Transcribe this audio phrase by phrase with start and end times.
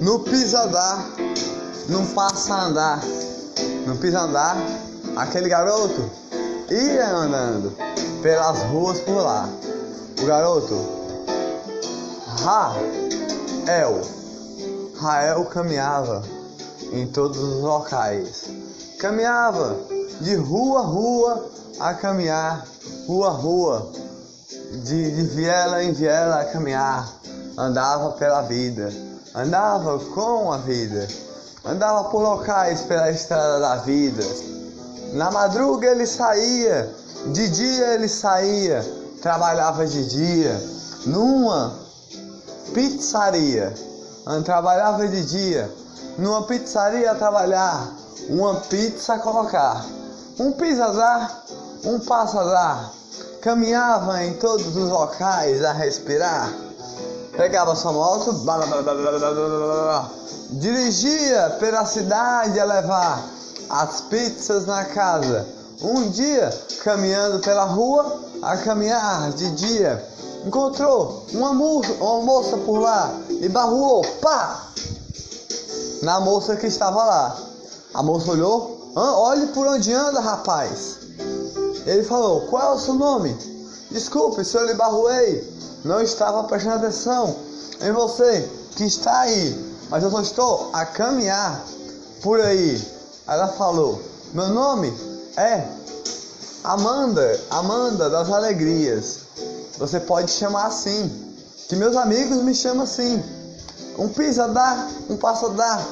[0.00, 1.10] no pisa andar,
[1.88, 3.02] não passa andar,
[3.86, 4.56] no pisa andar,
[5.14, 6.10] aquele garoto
[6.70, 7.76] ia andando
[8.22, 9.46] pelas ruas por lá.
[10.22, 10.74] O garoto
[12.42, 14.00] Rael,
[14.98, 16.22] Rael caminhava
[16.92, 18.44] em todos os locais,
[18.98, 19.76] caminhava
[20.22, 22.66] de rua a rua a caminhar,
[23.06, 23.92] rua a rua,
[24.82, 27.06] de, de viela em viela a caminhar,
[27.58, 28.90] andava pela vida,
[29.34, 31.06] andava com a vida,
[31.64, 34.24] andava por locais pela estrada da vida.
[35.12, 36.92] Na madruga ele saía,
[37.26, 38.84] de dia ele saía,
[39.20, 40.60] trabalhava de dia,
[41.06, 41.74] numa
[42.74, 43.72] pizzaria,
[44.44, 45.70] trabalhava de dia,
[46.18, 47.88] numa pizzaria trabalhar,
[48.28, 49.84] uma pizza colocar,
[50.38, 51.44] um pizza dar,
[51.84, 52.92] um passo dar,
[53.40, 56.52] caminhava em todos os locais a respirar,
[57.36, 60.10] pegava sua moto, blá, blá, blá,
[60.50, 63.24] dirigia pela cidade a levar
[63.68, 65.46] as pizzas na casa.
[65.82, 66.50] Um dia,
[66.84, 70.04] caminhando pela rua, a caminhar de dia,
[70.44, 74.66] encontrou uma moça, uma moça por lá e barruou, pá!
[76.02, 77.36] Na moça que estava lá.
[77.92, 80.98] A moça olhou, olhe por onde anda, rapaz.
[81.86, 83.36] Ele falou: Qual é o seu nome?
[83.90, 85.48] Desculpe se eu lhe barruei.
[85.84, 87.36] Não estava prestando atenção
[87.80, 91.60] em você que está aí, mas eu só estou a caminhar
[92.22, 92.80] por aí.
[93.26, 94.00] Ela falou:
[94.32, 94.92] Meu nome
[95.36, 95.64] é
[96.62, 99.20] Amanda, Amanda das Alegrias.
[99.78, 101.34] Você pode chamar assim,
[101.68, 103.22] que meus amigos me chamam assim.
[103.98, 105.82] Um pisa dá, um passo dá.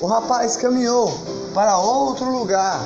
[0.00, 1.12] O rapaz caminhou
[1.52, 2.84] para outro lugar.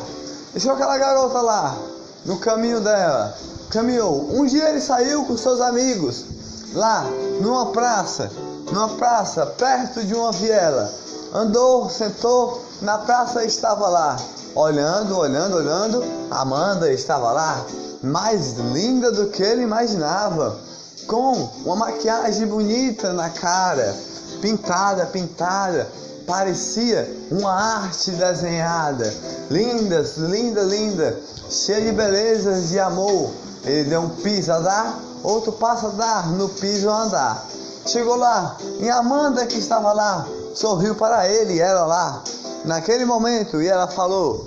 [0.52, 1.76] Deixou aquela garota lá,
[2.24, 3.36] no caminho dela.
[3.70, 4.30] Caminhou.
[4.34, 6.24] Um dia ele saiu com seus amigos
[6.72, 7.04] lá
[7.40, 8.30] numa praça,
[8.72, 10.90] numa praça perto de uma viela.
[11.34, 14.16] Andou, sentou, na praça estava lá,
[14.54, 16.02] olhando, olhando, olhando.
[16.30, 17.66] Amanda estava lá,
[18.02, 20.58] mais linda do que ele imaginava,
[21.06, 21.32] com
[21.64, 23.94] uma maquiagem bonita na cara,
[24.40, 25.86] pintada, pintada,
[26.26, 29.12] parecia uma arte desenhada,
[29.50, 31.18] lindas, linda, linda,
[31.50, 33.30] cheia de belezas de amor.
[33.68, 37.46] Ele deu um piso a dar, outro passo a dar, no piso a andar.
[37.86, 42.22] Chegou lá, e Amanda que estava lá, sorriu para ele e ela lá,
[42.64, 44.46] naquele momento, e ela falou: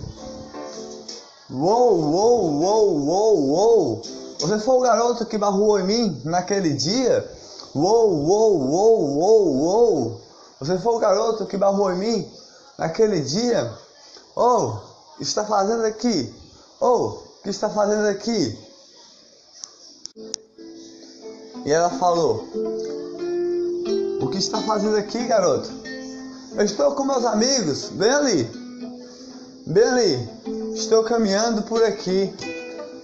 [1.52, 4.02] Uou, uou, uou, uou, uou,
[4.40, 7.30] você foi o garoto que barruou em mim naquele dia?
[7.76, 10.22] Uou, uou, uou, uou, uou,
[10.60, 12.32] você foi o garoto que barruou em mim
[12.78, 13.72] naquele dia?
[14.36, 14.74] Oh,
[15.20, 16.34] está fazendo aqui?
[16.80, 18.71] Oh, o que está fazendo aqui?
[21.66, 22.46] E ela falou:
[24.22, 25.70] O que está fazendo aqui, garoto?
[26.54, 28.44] Eu estou com meus amigos, bem ali,
[29.66, 30.30] bem ali.
[30.76, 32.34] Estou caminhando por aqui,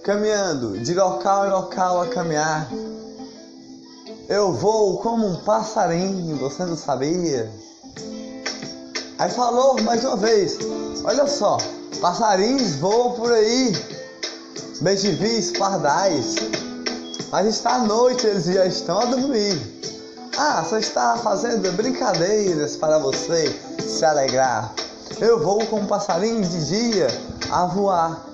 [0.04, 2.68] caminhando de local em local a caminhar.
[4.28, 7.50] Eu vou como um passarinho, você não sabia?
[9.18, 10.58] Aí falou mais uma vez:
[11.04, 11.56] Olha só,
[12.02, 13.72] passarinhos voam por aí,
[14.82, 16.34] beijivis, pardais.
[17.30, 19.60] Mas está à noite, eles já estão a dormir.
[20.36, 23.54] Ah, só está fazendo brincadeiras para você
[23.86, 24.72] se alegrar.
[25.20, 27.08] Eu vou com um passarinho de dia
[27.50, 28.24] a voar.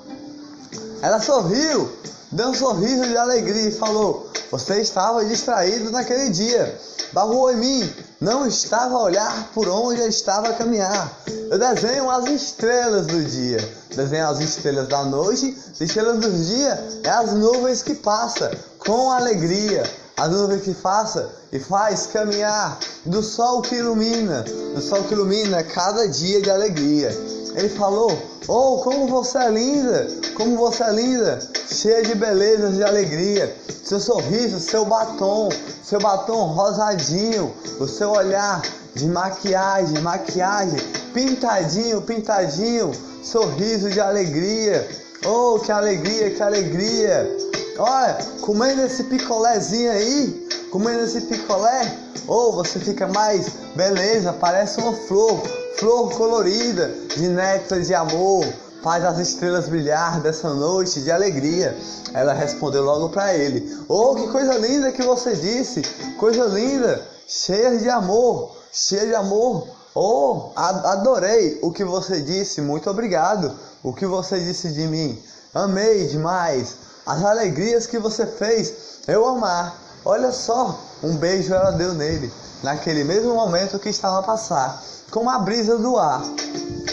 [1.02, 1.90] Ela sorriu,
[2.30, 6.78] deu um sorriso de alegria e falou: Você estava distraído naquele dia.
[7.12, 11.10] Barruou em mim, não estava a olhar por onde eu estava a caminhar.
[11.50, 13.58] Eu desenho as estrelas do dia,
[13.96, 19.10] desenho as estrelas da noite, as estrelas do dia é as nuvens que passa com
[19.10, 19.82] alegria,
[20.16, 25.62] as nuvens que passa e faz caminhar do sol que ilumina, do sol que ilumina
[25.62, 27.10] cada dia de alegria.
[27.54, 28.10] Ele falou:
[28.48, 31.38] Oh, como você é linda, como você é linda,
[31.68, 33.56] cheia de beleza, de alegria.
[33.84, 35.48] Seu sorriso, seu batom,
[35.82, 38.62] seu batom rosadinho, o seu olhar
[38.94, 40.78] de maquiagem, maquiagem,
[41.12, 42.92] pintadinho, pintadinho,
[43.24, 44.86] sorriso de alegria.
[45.24, 47.36] Oh, que alegria, que alegria.
[47.78, 51.92] Olha, comendo esse picolézinho aí, comendo esse picolé,
[52.26, 55.42] ou oh, você fica mais beleza, parece uma flor,
[55.78, 58.44] flor colorida de néctar de amor,
[58.82, 61.76] faz as estrelas brilhar dessa noite de alegria.
[62.12, 65.82] Ela respondeu logo para ele: Oh, que coisa linda que você disse,
[66.18, 69.66] coisa linda, cheia de amor, cheia de amor.
[69.94, 73.54] Oh, adorei o que você disse, muito obrigado.
[73.82, 75.22] O que você disse de mim,
[75.54, 76.74] amei demais.
[77.06, 78.74] As alegrias que você fez,
[79.06, 79.76] eu amar.
[80.04, 82.32] Olha só, Um beijo ela deu nele,
[82.62, 86.22] naquele mesmo momento que estava a passar, como a brisa do ar.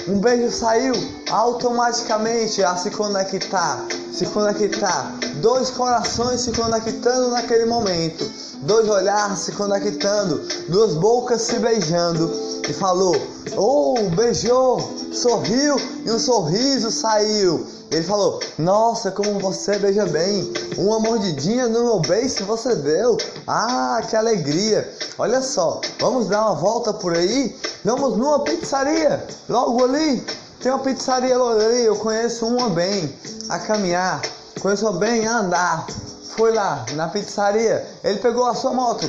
[0.08, 0.94] Um beijo saiu
[1.30, 3.80] automaticamente a se conectar,
[4.12, 5.14] se conectar.
[5.42, 8.30] Dois corações se conectando naquele momento,
[8.62, 12.32] dois olhares se conectando, duas bocas se beijando
[12.68, 13.16] e falou:
[13.58, 14.80] Oh, beijou,
[15.12, 15.76] sorriu
[16.06, 17.66] e um sorriso saiu.
[17.92, 20.52] Ele falou: Nossa, como você beija bem.
[20.78, 23.18] Uma mordidinha no meu beijo você deu.
[23.46, 24.90] Ah, que alegria.
[25.18, 27.56] Olha só, vamos dar uma volta por aí?
[27.84, 30.26] Vamos numa pizzaria, logo ali.
[30.62, 33.14] Tem uma pizzaria logo ali, eu conheço uma bem.
[33.50, 34.22] A caminhar,
[34.62, 35.88] conheço uma bem a andar.
[36.36, 39.06] Foi lá na pizzaria, ele pegou a sua moto,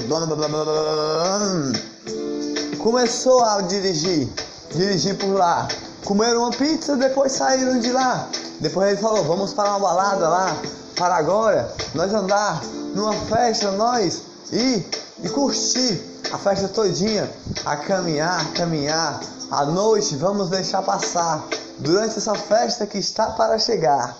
[2.78, 4.28] começou a dirigir,
[4.72, 5.68] dirigir por lá.
[6.04, 8.28] Comeram uma pizza, depois saíram de lá.
[8.60, 10.56] Depois ele falou: Vamos para uma balada lá,
[10.96, 12.60] para agora, nós andar
[12.92, 14.84] numa festa, nós ir
[15.22, 16.02] e curtir
[16.32, 17.30] a festa todinha,
[17.64, 19.20] a caminhar, caminhar.
[19.48, 21.44] À noite vamos deixar passar.
[21.78, 24.16] Durante essa festa que está para chegar,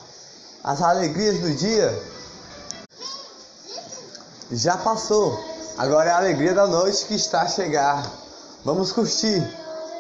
[0.63, 2.12] as alegrias do dia
[4.53, 5.43] já passou.
[5.79, 8.05] Agora é a alegria da noite que está a chegar.
[8.65, 9.43] Vamos curtir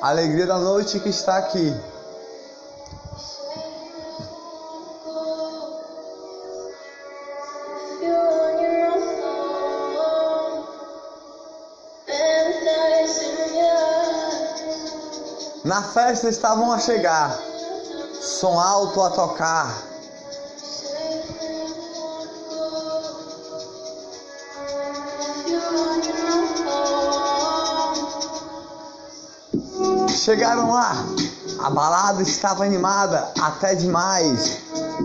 [0.01, 1.75] a alegria da noite que está aqui.
[15.65, 17.39] Na festa estavam a chegar,
[18.21, 19.92] som alto a tocar.
[30.09, 31.05] Chegaram lá,
[31.61, 34.59] a balada estava animada até demais.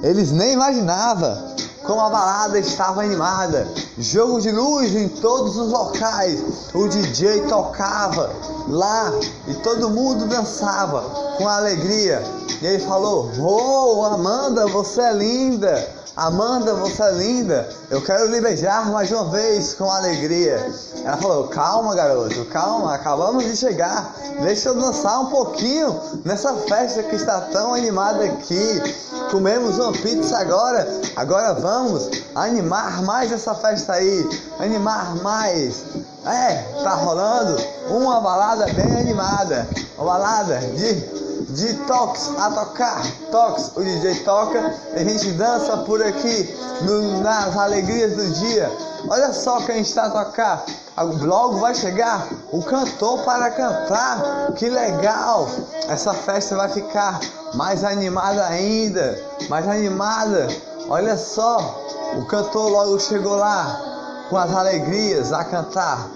[0.04, 3.68] Eles nem imaginavam como a balada estava animada.
[3.98, 6.44] Jogo de luz em todos os locais.
[6.74, 8.30] O DJ tocava
[8.68, 9.12] lá
[9.48, 11.02] e todo mundo dançava
[11.38, 12.22] com alegria.
[12.62, 15.97] E ele falou: Oh, Amanda, você é linda.
[16.18, 17.70] Amanda, você é linda.
[17.92, 20.68] Eu quero lhe beijar mais uma vez com alegria.
[21.06, 22.96] Ela falou: Calma, garoto, calma.
[22.96, 24.16] Acabamos de chegar.
[24.42, 28.82] Deixa eu dançar um pouquinho nessa festa que está tão animada aqui.
[29.30, 30.88] Comemos uma pizza agora.
[31.16, 34.28] Agora vamos animar mais essa festa aí.
[34.60, 35.84] Animar mais.
[36.26, 37.62] É, tá rolando
[37.92, 39.68] uma balada bem animada.
[39.96, 43.02] Uma balada de de toques a tocar,
[43.32, 48.70] toques, o DJ toca, a gente dança por aqui no, nas alegrias do dia.
[49.10, 50.66] Olha só quem está a tocar,
[50.98, 55.48] logo vai chegar o cantor para cantar, que legal!
[55.88, 57.20] Essa festa vai ficar
[57.54, 59.18] mais animada ainda,
[59.48, 60.48] mais animada.
[60.90, 61.82] Olha só,
[62.18, 66.10] o cantor logo chegou lá com as alegrias a cantar.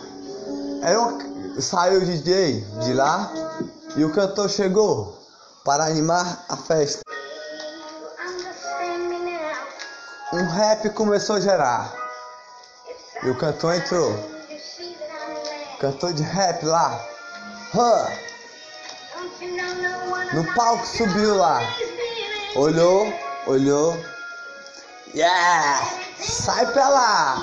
[0.84, 3.32] Um, saiu o DJ de lá
[3.96, 5.21] e o cantor chegou
[5.64, 7.02] para animar a festa.
[10.34, 11.94] Um rap começou a gerar.
[13.24, 14.16] E o cantor entrou.
[15.80, 17.00] Cantor de rap lá.
[17.74, 18.32] Huh.
[20.34, 21.62] No palco subiu lá.
[22.56, 23.14] Olhou,
[23.46, 23.98] olhou.
[25.14, 25.86] Yeah!
[26.18, 27.38] Sai pra lá!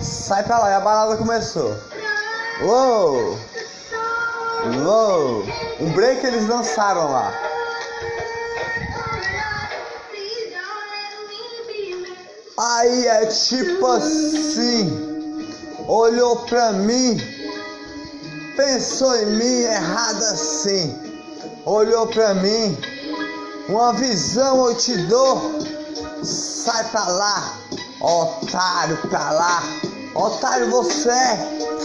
[0.00, 1.76] Sai pra lá e a balada começou.
[2.62, 3.38] Uou!
[4.62, 5.44] Uou!
[5.80, 7.32] Um break eles dançaram lá.
[12.58, 15.48] Aí é tipo assim,
[15.88, 17.18] olhou pra mim,
[18.54, 20.94] pensou em mim errado assim,
[21.64, 22.76] olhou pra mim,
[23.66, 25.40] uma visão eu te dou,
[26.22, 27.54] sai pra lá,
[27.98, 29.62] otário pra lá,
[30.14, 31.10] otário você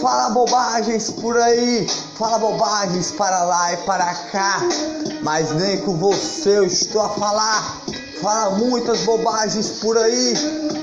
[0.00, 4.60] fala bobagens por aí, fala bobagens para lá e para cá,
[5.22, 7.80] mas nem com você eu estou a falar.
[8.20, 10.34] Fala muitas bobagens por aí,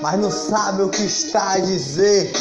[0.02, 2.32] mas não sabe o que está a dizer.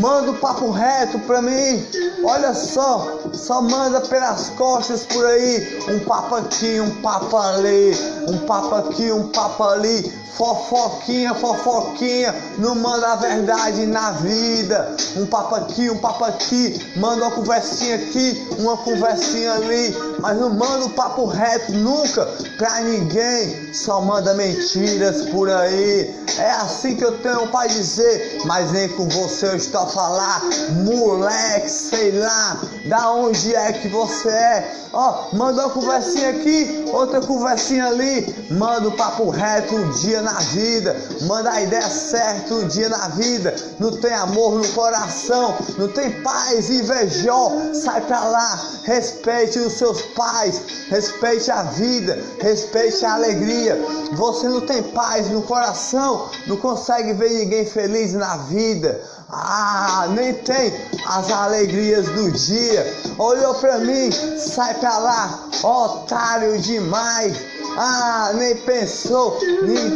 [0.00, 1.86] Manda o papo reto pra mim.
[2.24, 5.78] Olha só, só manda pelas costas por aí.
[5.88, 7.92] Um papo aqui, um papo ali.
[8.28, 10.24] Um papo aqui, um papo ali.
[10.36, 12.34] Fofoquinha, fofoquinha.
[12.58, 14.96] Não manda a verdade na vida.
[15.16, 16.92] Um papo aqui, um papo aqui.
[16.96, 19.94] Manda uma conversinha aqui, uma conversinha ali.
[20.18, 22.26] Mas não manda o papo reto nunca
[22.58, 23.72] pra ninguém.
[23.72, 26.12] Só manda mentiras por aí.
[26.36, 28.40] É assim que eu tenho pra dizer.
[28.44, 30.42] Mas nem com você eu estou falar.
[30.84, 32.60] Moleque, sei lá.
[32.86, 34.84] Da Onde é que você é?
[34.92, 38.46] Ó, oh, manda uma conversinha aqui, outra conversinha ali.
[38.50, 40.96] Manda o papo reto um dia na vida.
[41.22, 43.54] Manda a ideia certa um dia na vida.
[43.78, 47.50] Não tem amor no coração, não tem paz, invejó.
[47.72, 53.76] Sai pra lá, respeite os seus pais, respeite a vida, respeite a alegria.
[54.12, 59.00] Você não tem paz no coração, não consegue ver ninguém feliz na vida.
[59.30, 60.72] Ah, nem tem
[61.06, 62.94] as alegrias do dia.
[63.18, 67.36] Olhou pra mim, sai pra lá, otário demais.
[67.76, 69.38] Ah, nem pensou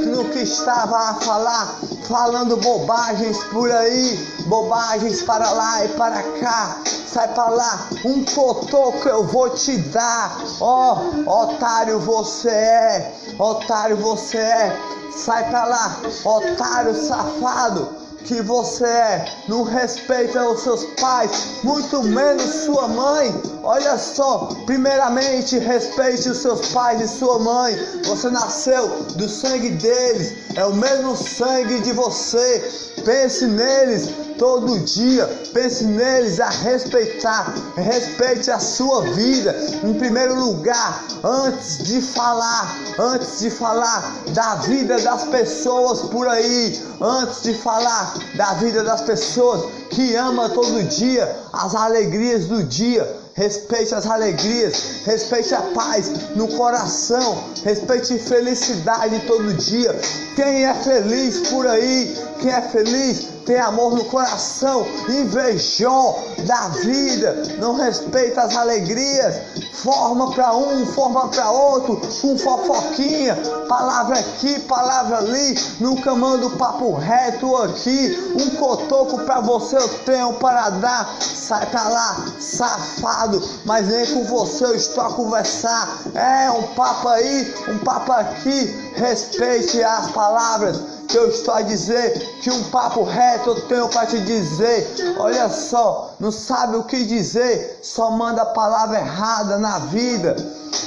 [0.06, 4.16] no que estava a falar, falando bobagens por aí,
[4.46, 6.78] bobagens para lá e para cá.
[7.06, 10.38] Sai para lá, um cotoco eu vou te dar.
[10.60, 14.76] Ó, oh, otário você é, otário você é.
[15.16, 21.30] Sai para lá, otário safado que você é, não respeita os seus pais,
[21.62, 23.34] muito menos sua mãe.
[23.62, 27.74] Olha só, primeiramente respeite os seus pais e sua mãe.
[28.04, 32.88] Você nasceu do sangue deles, é o mesmo sangue de você.
[33.08, 39.56] Pense neles todo dia, pense neles a respeitar, respeite a sua vida.
[39.82, 46.78] Em primeiro lugar, antes de falar, antes de falar da vida das pessoas por aí,
[47.00, 53.10] antes de falar da vida das pessoas que ama todo dia, as alegrias do dia,
[53.38, 59.94] respeite as alegrias, respeite a paz no coração, respeite felicidade todo dia.
[60.34, 67.56] Quem é feliz por aí, quem é feliz tem amor no coração, invejou da vida,
[67.58, 69.40] não respeita as alegrias,
[69.72, 73.34] forma para um, forma para outro, com fofoquinha,
[73.66, 80.34] palavra aqui, palavra ali, nunca manda papo reto aqui, um cotoco para você eu tenho
[80.34, 86.50] para dar, sai pra lá, safado, mas nem com você eu estou a conversar, é
[86.50, 92.12] um papo aí, um papo aqui, respeite as palavras, que eu estou a dizer,
[92.42, 95.16] que um papo reto eu tenho para te dizer.
[95.18, 100.36] Olha só, não sabe o que dizer, só manda a palavra errada na vida.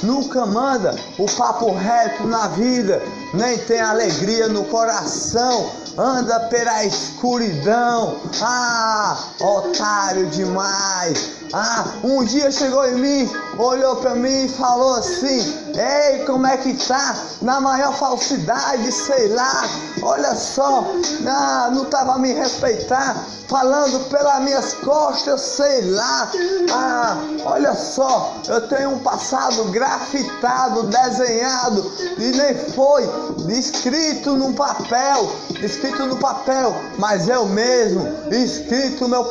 [0.02, 3.00] Nunca manda o papo reto na vida,
[3.34, 5.70] nem tem alegria no coração.
[5.96, 8.16] Anda pela escuridão.
[8.40, 11.41] Ah, otário demais.
[11.52, 16.56] Ah, um dia chegou em mim, olhou para mim e falou assim: Ei, como é
[16.56, 17.14] que tá?
[17.42, 19.64] Na maior falsidade, sei lá.
[20.02, 20.84] Olha só,
[21.26, 23.16] ah, não tava a me respeitar,
[23.48, 26.30] falando pelas minhas costas, sei lá.
[26.72, 33.08] Ah, olha só, eu tenho um passado grafitado, desenhado, e nem foi
[33.50, 35.30] escrito num papel,
[35.62, 39.28] escrito no papel, mas eu mesmo, escrito meu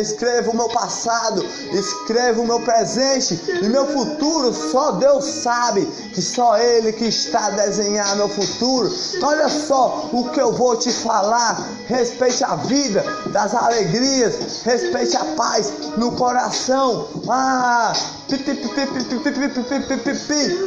[0.00, 6.56] escrevo meu passado, escrevo o meu presente e meu futuro, só Deus sabe, que só
[6.58, 8.92] Ele que está a desenhar meu futuro.
[9.22, 15.24] Olha só o que eu vou te falar, respeite a vida das alegrias, respeite a
[15.36, 17.08] paz no coração.
[17.28, 17.92] Ah,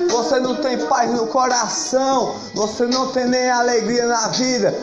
[0.10, 4.74] você não tem paz no coração, você não tem nem alegria na vida.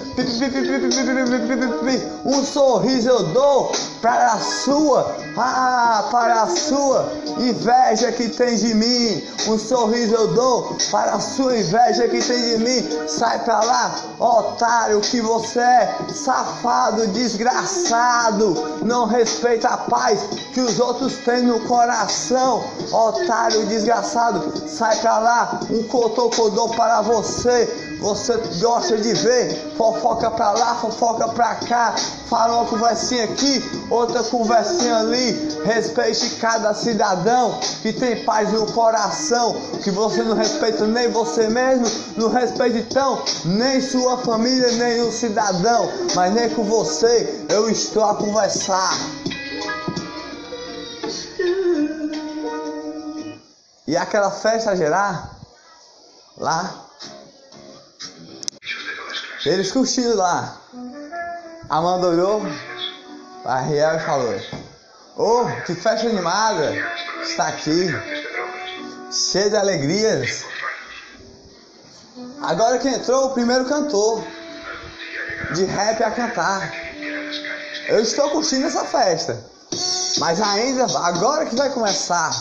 [2.25, 8.75] Um sorriso eu dou para a sua, ah, para a sua inveja que tem de
[8.75, 9.23] mim.
[9.49, 13.09] Um sorriso eu dou para a sua inveja que tem de mim.
[13.09, 18.81] Sai para lá, otário que você é, safado, desgraçado.
[18.85, 20.21] Não respeita a paz
[20.53, 22.65] que os outros têm no coração.
[22.91, 27.89] Otário desgraçado, sai pra lá, um cotocodô para você.
[28.01, 31.95] Você gosta de ver fofoca pra lá, fofoca pra cá,
[32.29, 35.57] fala uma conversinha aqui, outra conversinha ali.
[35.65, 41.87] Respeite cada cidadão que tem paz no coração, que você não respeita nem você mesmo,
[42.17, 48.05] não respeita então nem sua família, nem o cidadão, mas nem com você eu estou
[48.05, 48.99] a conversar.
[53.93, 55.37] E aquela festa gerar
[56.39, 56.87] lá.
[59.45, 60.57] Eles curtindo lá.
[61.69, 62.41] Amanda olhou
[63.45, 64.35] a Riel e falou:
[65.19, 66.73] Oh, que festa animada!
[67.23, 67.89] Está aqui,
[69.13, 70.47] cheia de alegrias.
[72.41, 74.25] Agora que entrou o primeiro cantor
[75.55, 76.73] de rap a cantar.
[77.89, 79.45] Eu estou curtindo essa festa.
[80.17, 82.33] Mas ainda, agora que vai começar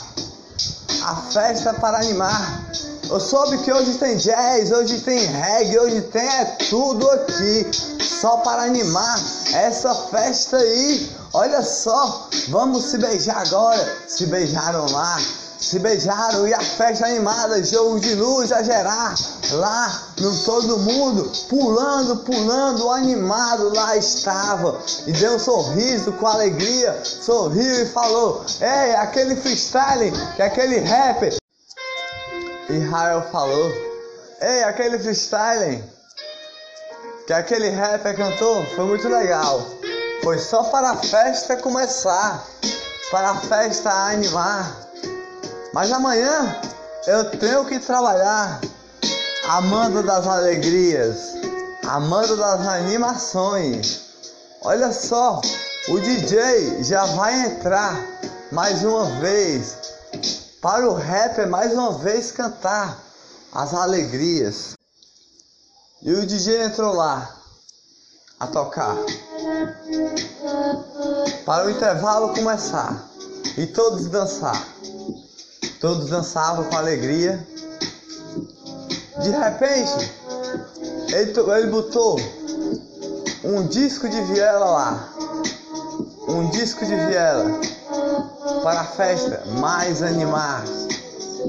[1.03, 2.65] a festa para animar.
[3.09, 7.69] Eu soube que hoje tem jazz, hoje tem reggae, hoje tem é tudo aqui,
[8.01, 9.19] só para animar
[9.53, 11.11] essa festa aí.
[11.33, 13.97] Olha só, vamos se beijar agora.
[14.07, 15.19] Se beijaram lá,
[15.61, 19.13] se beijaram e a festa animada, jogo de luz a gerar.
[19.51, 24.81] Lá no todo mundo, pulando, pulando, animado lá estava.
[25.05, 31.37] E deu um sorriso com alegria, sorriu e falou: Ei, aquele freestyle, que aquele rapper.
[32.69, 33.71] E Rael falou:
[34.41, 35.83] Ei, aquele freestyle,
[37.27, 39.61] que aquele rapper cantou, foi muito legal.
[40.23, 42.43] Foi só para a festa começar,
[43.11, 44.90] para a festa animar.
[45.73, 46.59] Mas amanhã
[47.07, 48.59] eu tenho que trabalhar,
[49.47, 51.33] amando das alegrias,
[51.87, 54.01] amando das animações.
[54.63, 55.41] Olha só,
[55.87, 57.95] o DJ já vai entrar
[58.51, 59.77] mais uma vez
[60.61, 62.97] para o rapper mais uma vez cantar
[63.51, 64.75] as alegrias.
[66.01, 67.33] E o DJ entrou lá
[68.39, 68.97] a tocar.
[71.45, 73.07] Para o intervalo começar
[73.57, 74.61] e todos dançar.
[75.81, 77.43] Todos dançavam com alegria.
[79.23, 80.11] De repente,
[81.11, 82.19] ele, ele botou
[83.43, 85.09] um disco de viela lá.
[86.27, 87.59] Um disco de viela
[88.61, 90.63] para a festa mais animar,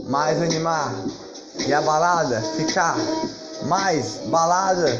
[0.09, 0.95] mais animar
[1.67, 2.97] e a balada ficar
[3.65, 4.91] mais balada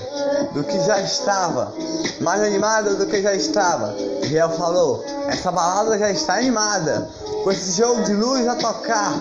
[0.53, 1.73] do que já estava,
[2.21, 3.95] mais animada do que já estava.
[4.23, 7.09] Riel falou: essa balada já está animada,
[7.43, 9.15] com esse jogo de luz a tocar.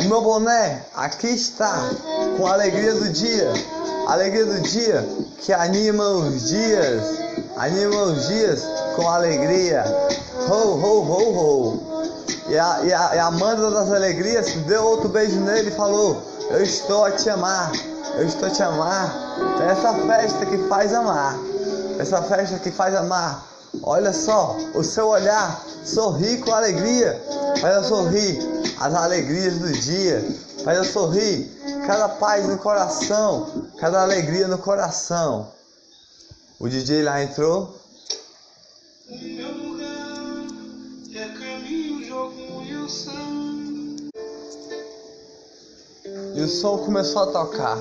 [0.00, 1.90] O meu boné aqui está,
[2.36, 3.52] com a alegria do dia,
[4.06, 5.04] a alegria do dia
[5.38, 7.02] que anima os dias,
[7.56, 8.62] anima os dias
[8.96, 9.84] com alegria.
[10.48, 11.94] Ho, ho, ho, ho.
[12.48, 16.22] E a, e a, e a Amanda das Alegrias deu outro beijo nele e falou:
[16.50, 17.72] Eu estou a te amar,
[18.16, 19.14] eu estou a te amar.
[19.54, 21.38] Então, essa festa que faz amar,
[21.98, 23.53] essa festa que faz amar.
[23.82, 27.20] Olha só, o seu olhar sorri com alegria,
[27.60, 28.38] faz eu sorrir
[28.78, 30.24] as alegrias do dia,
[30.64, 31.50] faz eu sorrir
[31.86, 35.52] cada paz no coração, cada alegria no coração.
[36.58, 37.74] O DJ lá entrou.
[46.34, 47.78] E o som começou a tocar.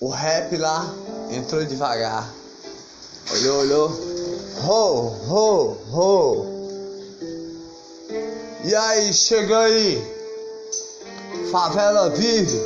[0.00, 0.84] O rap lá
[1.30, 2.28] entrou devagar.
[3.32, 4.13] Olhou, olhou.
[4.62, 6.46] Ho, ho, ho.
[8.64, 10.14] E aí, chega aí.
[11.50, 12.60] Favela vive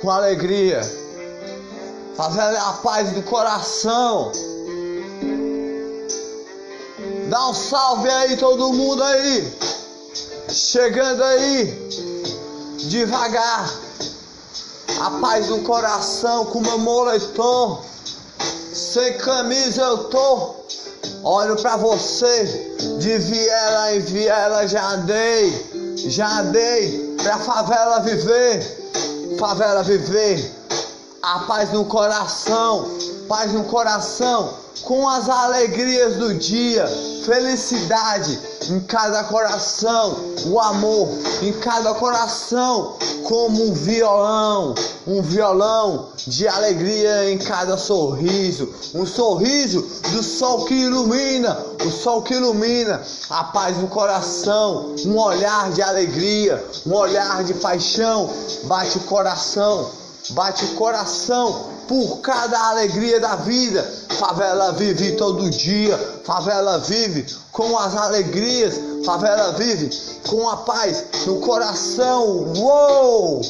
[0.00, 0.80] com alegria.
[2.16, 4.32] Favela é a paz do coração.
[7.28, 9.52] Dá um salve aí, todo mundo aí.
[10.48, 12.22] Chegando aí
[12.88, 13.72] devagar.
[15.00, 17.82] A paz no coração com meu moletom.
[18.72, 20.54] Sem camisa eu tô.
[21.22, 22.76] Olho pra você.
[22.98, 25.94] De viela em viela já dei.
[25.96, 29.36] Já dei pra favela viver.
[29.38, 30.52] Favela viver.
[31.22, 32.88] A paz no coração.
[33.28, 34.54] Paz no coração.
[34.82, 36.86] Com as alegrias do dia.
[37.24, 38.38] Felicidade
[38.70, 41.08] em cada coração, o amor
[41.42, 44.74] em cada coração, como um violão,
[45.06, 52.22] um violão de alegria em cada sorriso, um sorriso do sol que ilumina, o sol
[52.22, 58.30] que ilumina a paz no coração, um olhar de alegria, um olhar de paixão,
[58.64, 59.90] bate o coração,
[60.30, 63.82] bate o coração por cada alegria da vida.
[64.18, 69.90] Favela vive todo dia, favela vive com as alegrias, favela vive
[70.28, 72.52] com a paz no coração.
[72.56, 73.42] Uou!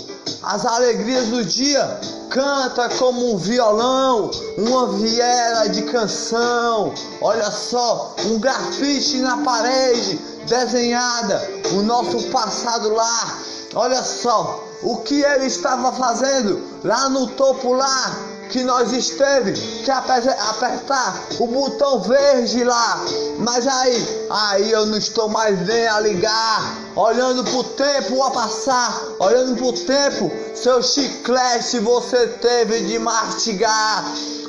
[0.43, 6.93] As alegrias do dia canta como um violão, uma viela de canção.
[7.21, 13.39] Olha só, um grafite na parede desenhada, o nosso passado lá.
[13.75, 19.91] Olha só, o que ele estava fazendo lá no topo lá que nós esteve que
[19.91, 23.03] apertar o botão verde lá.
[23.39, 26.77] Mas aí aí eu não estou mais nem a ligar.
[26.95, 34.05] Olhando pro tempo a passar olhando pro tempo seu chiclete você teve de mastigar.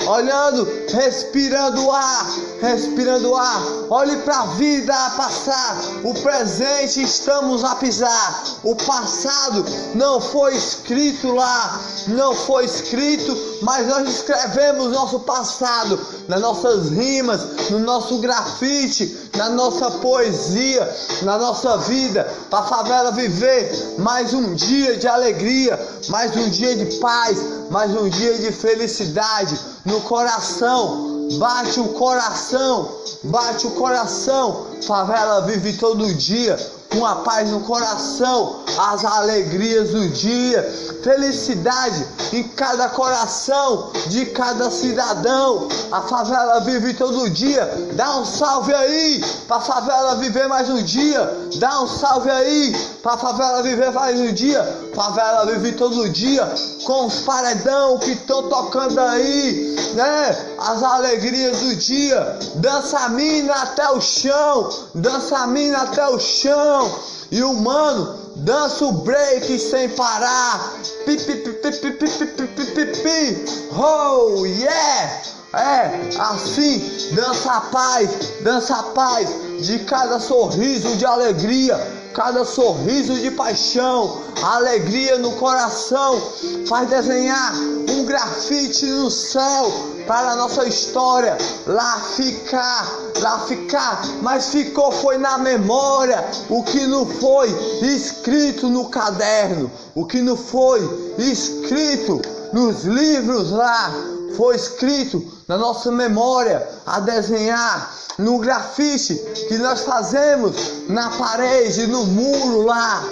[0.05, 2.27] Olhando, respirando ar,
[2.63, 3.61] respirando ar.
[3.89, 5.77] Olhe para a vida a passar.
[6.03, 8.43] O presente estamos a pisar.
[8.63, 15.99] O passado não foi escrito lá, não foi escrito, mas nós escrevemos nosso passado
[16.29, 20.89] nas nossas rimas, no nosso grafite, na nossa poesia,
[21.23, 26.77] na nossa vida, para a favela viver mais um dia de alegria, mais um dia
[26.77, 27.37] de paz,
[27.69, 31.12] mais um dia de felicidade no coração.
[31.37, 34.67] Bate o coração bate o coração.
[34.85, 36.57] Favela vive todo dia
[36.93, 40.63] com a paz no coração, as alegrias do dia,
[41.03, 45.67] felicidade em cada coração de cada cidadão.
[45.91, 47.69] A favela vive todo dia.
[47.93, 51.49] Dá um salve aí pra favela viver mais um dia.
[51.55, 54.63] Dá um salve aí pra favela viver mais um dia.
[54.95, 56.51] Favela vive todo dia
[56.85, 60.55] com os paredão que estão tocando aí, né?
[60.57, 62.39] As alegrias do dia.
[62.55, 66.82] Dança a mina até o chão, dança a mina até o chão.
[67.31, 70.73] E o mano dança o break sem parar.
[71.05, 73.45] Pi, pi, pi, pi, pi, pi, pi, pi, pi, pi.
[73.77, 75.21] Oh, yeah!
[75.53, 78.09] É, assim, dança a paz,
[78.41, 81.77] dança a paz de cada sorriso de alegria,
[82.11, 86.19] cada sorriso de paixão, alegria no coração,
[86.67, 87.53] faz desenhar
[87.87, 91.37] um grafite no céu para a nossa história
[91.67, 97.49] lá ficar, lá ficar, mas ficou foi na memória o que não foi
[97.81, 103.91] escrito no caderno, o que não foi escrito nos livros lá,
[104.35, 109.15] foi escrito na nossa memória a desenhar no grafite
[109.47, 110.55] que nós fazemos
[110.87, 113.03] na parede, no muro lá,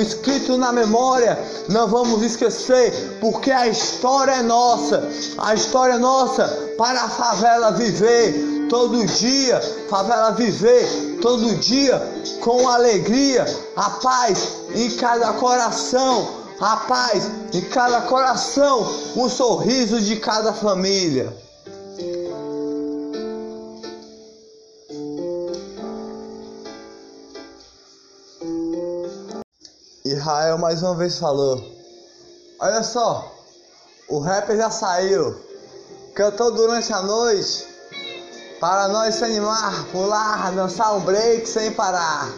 [0.00, 1.38] escrito na memória,
[1.68, 5.06] não vamos esquecer, porque a história é nossa,
[5.38, 6.46] a história é nossa
[6.78, 9.60] para a favela viver todo dia,
[9.90, 12.00] favela viver todo dia
[12.40, 13.44] com alegria,
[13.76, 21.36] a paz em cada coração, a paz em cada coração, o sorriso de cada família.
[30.04, 31.60] Israel mais uma vez falou:
[32.60, 33.28] Olha só,
[34.08, 35.34] o rapper já saiu,
[36.14, 37.66] cantou durante a noite
[38.60, 42.28] para nós se animar, pular, dançar um break sem parar,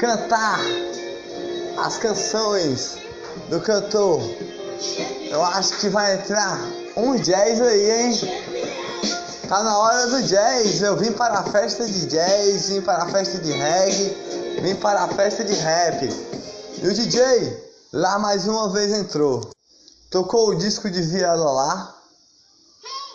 [0.00, 0.58] cantar
[1.78, 2.98] as canções
[3.48, 4.20] do cantor.
[5.30, 6.58] Eu acho que vai entrar
[6.96, 8.20] um jazz aí, hein?
[9.48, 10.82] Tá na hora do jazz.
[10.82, 14.24] Eu vim para a festa de jazz, vim para a festa de reggae
[14.64, 16.08] vim para a festa de rap.
[16.82, 19.50] E o DJ lá mais uma vez entrou.
[20.10, 21.94] Tocou o disco de viola lá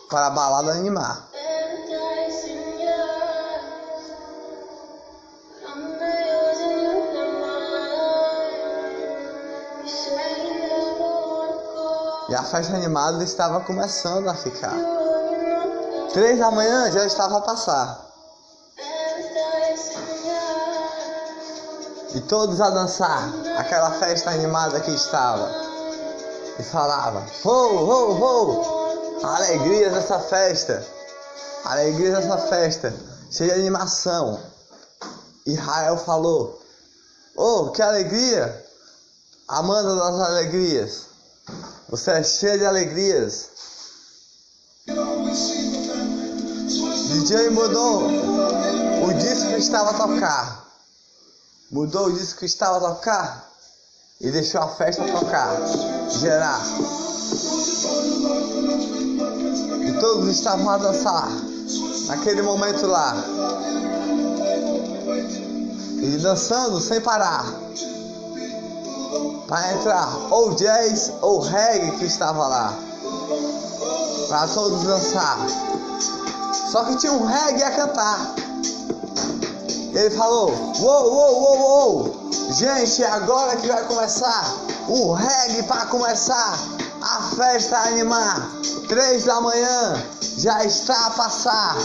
[0.09, 1.27] para a balada animar.
[12.29, 14.75] E a festa animada estava começando a ficar.
[16.13, 18.09] Três da manhã já estava a passar.
[22.15, 25.49] e todos a dançar, aquela festa animada que estava.
[26.57, 29.25] E falava: Ho, ho, ho!
[29.25, 30.85] Alegrias dessa festa,
[31.65, 32.93] alegrias dessa festa,
[33.31, 34.39] cheia de animação.
[35.45, 36.61] Israel falou:
[37.35, 38.65] Oh, que alegria!
[39.47, 41.05] Amanda das alegrias,
[41.89, 43.49] você é cheia de alegrias.
[47.09, 48.07] DJ mudou
[49.07, 50.69] o disco que estava a tocar
[51.71, 53.47] mudou o disco que estava a tocar
[54.19, 55.55] e deixou a festa tocar,
[56.19, 56.61] gerar.
[59.87, 61.29] E todos estavam a dançar
[62.07, 63.15] naquele momento lá.
[66.01, 67.45] E dançando sem parar.
[69.49, 72.73] Para entrar ou jazz ou reggae que estava lá.
[74.27, 75.39] Para todos dançar.
[76.71, 78.35] Só que tinha um reggae a cantar.
[79.91, 84.53] Ele falou: Uou, uou, uou, uou, gente, agora que vai começar
[84.87, 86.59] o reggae para começar
[87.01, 88.51] a festa a animar.
[88.87, 90.03] Três da manhã
[90.37, 91.75] já está a passar,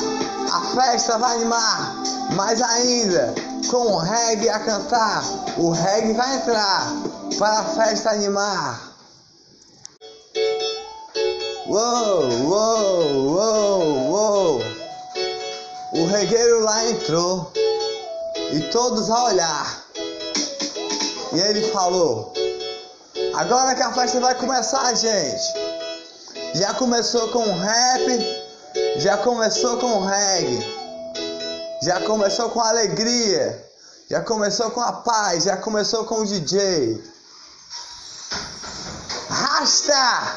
[0.53, 1.94] a festa vai animar,
[2.37, 3.35] mas ainda
[3.70, 5.24] com o reggae a cantar,
[5.57, 6.92] o reggae vai entrar
[7.38, 8.94] para a festa animar.
[11.66, 14.62] Uou, uou, uou, uou.
[15.92, 17.53] O regueiro lá entrou
[18.53, 19.85] e todos a olhar.
[21.33, 22.33] E ele falou:
[23.35, 25.64] Agora que a festa vai começar, gente.
[26.55, 28.44] Já começou com rap,
[28.97, 30.64] já começou com reggae,
[31.83, 33.68] já começou com alegria,
[34.09, 37.13] já começou com a paz, já começou com o DJ.
[39.35, 40.37] Rasta!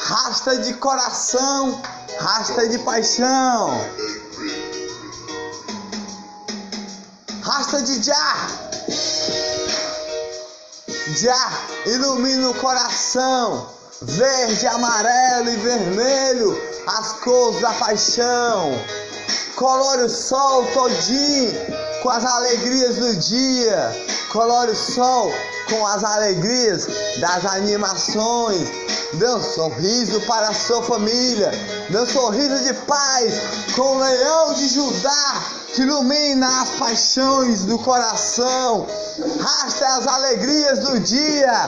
[0.00, 1.82] Rasta de coração,
[2.18, 3.78] rasta de paixão.
[7.42, 8.48] Rasta de Já.
[11.08, 11.52] Já
[11.84, 13.68] ilumina o coração.
[14.00, 16.58] Verde, amarelo e vermelho.
[16.86, 18.72] as cores da paixão.
[19.56, 24.06] Colore o sol todinho com as alegrias do dia.
[24.30, 25.32] Colore o sol
[25.70, 26.86] com as alegrias
[27.18, 28.68] das animações.
[29.14, 31.50] Dê um sorriso para a sua família.
[31.88, 33.34] Dê um sorriso de paz
[33.74, 35.42] com o leão de Judá
[35.74, 38.86] que ilumina as paixões do coração.
[39.40, 41.66] Rasta as alegrias do dia.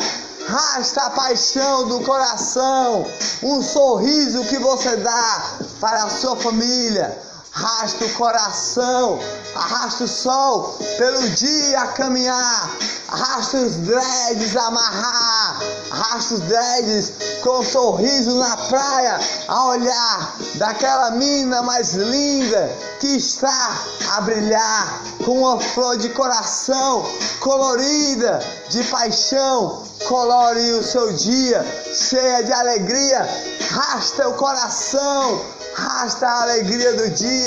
[0.49, 3.07] Rasta a paixão do coração.
[3.42, 5.42] Um sorriso que você dá
[5.81, 9.19] para a sua família Arrasta o coração,
[9.55, 12.71] arrasta o sol pelo dia a caminhar,
[13.09, 20.37] arrasta os dreads a amarrar, arrasta os dreads com um sorriso na praia, a olhar
[20.57, 23.79] daquela mina mais linda que está
[24.11, 28.38] a brilhar com uma flor de coração colorida
[28.69, 29.83] de paixão.
[30.07, 31.64] Colore o seu dia
[31.95, 33.27] cheia de alegria,
[33.71, 37.46] rasta o coração rasta a alegria do dia,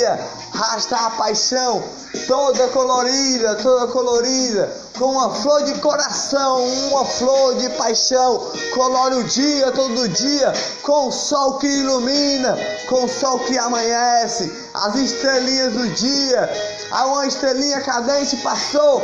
[0.52, 1.82] rasta a paixão,
[2.26, 9.24] toda colorida, toda colorida, com uma flor de coração, uma flor de paixão, colore o
[9.24, 12.58] dia, todo dia, com o sol que ilumina,
[12.88, 16.50] com o sol que amanhece, as estrelinhas do dia,
[16.90, 19.02] a uma estrelinha cadente passou,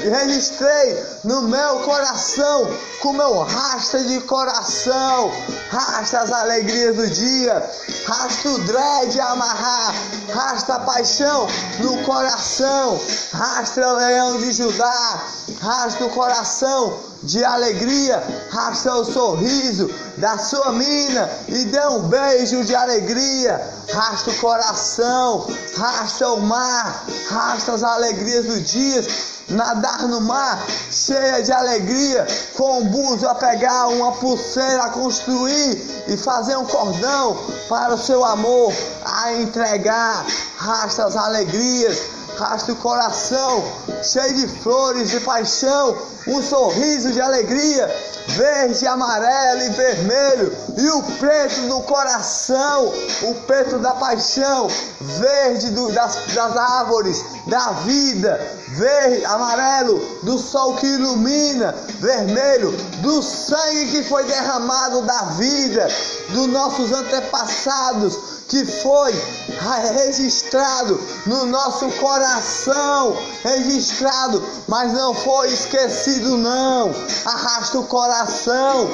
[0.00, 2.68] registrei no meu coração,
[3.00, 5.30] com meu rasta de coração,
[5.70, 7.70] rasta as alegrias do dia,
[8.06, 9.94] rasta o dread amarrar,
[10.32, 11.46] rasta a paixão
[11.80, 13.00] no coração,
[13.32, 15.22] rasta o leão de Judá,
[15.60, 22.64] rasta o coração de alegria, rasta o sorriso da sua mina e dê um beijo
[22.64, 23.60] de alegria,
[23.92, 25.46] rasta o coração,
[25.76, 29.04] rasta o mar, rasta as alegrias do dia,
[29.48, 36.04] nadar no mar cheia de alegria, com um buzo a pegar, uma pulseira a construir
[36.08, 37.36] e fazer um cordão
[37.68, 38.72] para o seu amor
[39.04, 40.24] a entregar,
[40.56, 41.98] rasta as alegrias,
[42.36, 43.64] rasta o coração
[44.02, 47.86] cheio de flores de paixão, um sorriso de alegria,
[48.28, 52.92] verde, amarelo e vermelho, e o preto do coração,
[53.22, 54.68] o preto da paixão,
[55.00, 62.70] verde do, das, das árvores, da vida, verde, amarelo, do sol que ilumina, vermelho,
[63.00, 65.88] do sangue que foi derramado da vida,
[66.30, 69.12] dos nossos antepassados que foi
[69.94, 76.94] registrado no nosso coração, registrado, mas não foi esquecido não.
[77.24, 78.90] Arrasta o coração.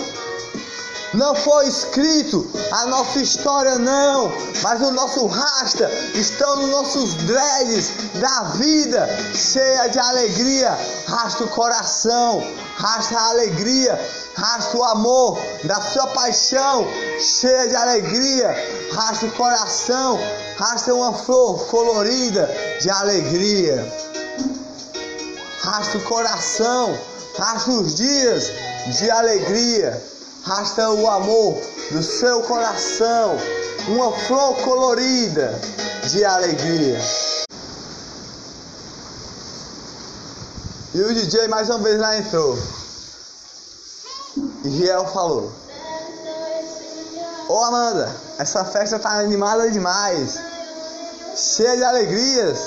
[1.13, 7.91] Não foi escrito a nossa história não, mas o nosso rasta estão nos nossos dreads
[8.21, 10.71] da vida, cheia de alegria.
[11.09, 12.47] Rasta o coração,
[12.77, 13.99] rasta a alegria,
[14.37, 16.87] rasta o amor da sua paixão,
[17.19, 18.55] cheia de alegria,
[18.93, 20.17] rasta o coração,
[20.57, 22.49] rasta uma flor colorida
[22.81, 23.85] de alegria,
[25.61, 26.97] rasta o coração,
[27.37, 28.45] rasta os dias
[28.97, 30.01] de alegria,
[30.45, 33.37] rasta o amor do seu coração,
[33.89, 35.59] uma flor colorida
[36.09, 37.01] de alegria.
[40.93, 42.59] E o DJ mais uma vez lá entrou.
[44.65, 45.53] E Riel falou:
[47.49, 50.39] Ô Amanda, essa festa tá animada demais,
[51.37, 52.59] cheia de alegrias,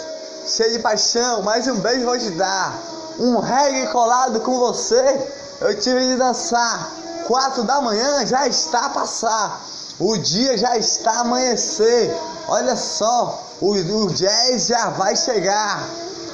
[0.47, 1.41] cheia de paixão.
[1.41, 2.77] Mais um beijo vou te dar.
[3.19, 5.27] Um reggae colado com você.
[5.61, 7.02] Eu tive de dançar.
[7.27, 9.61] Quatro da manhã já está a passar.
[9.99, 12.13] O dia já está a amanhecer.
[12.47, 15.87] Olha só, o, o jazz já vai chegar.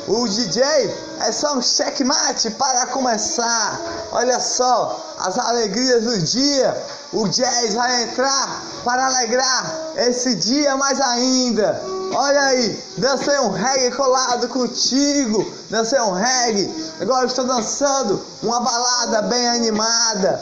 [0.07, 3.79] O DJ é só um checkmate para começar.
[4.11, 6.75] Olha só as alegrias do dia.
[7.11, 11.81] O jazz vai entrar para alegrar esse dia mais ainda.
[12.13, 15.45] Olha aí, dancei um reggae colado contigo.
[15.69, 16.93] Dancei um reggae.
[16.99, 20.41] Agora estou dançando uma balada bem animada.